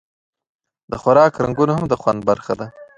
د 0.91 0.93
خوراک 1.01 1.33
رنګونه 1.43 1.73
هم 1.77 1.85
د 1.89 1.93
خوند 2.01 2.19
برخه 2.29 2.53
ده. 2.59 2.67